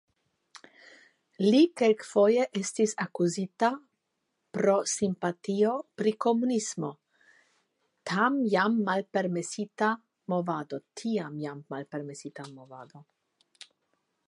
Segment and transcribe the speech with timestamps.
[1.47, 3.67] Li kelkfoje estis akuzita
[4.57, 6.89] pro simpatio pri komunismo
[8.13, 9.89] (tam jam malpermesita
[12.55, 13.03] movado).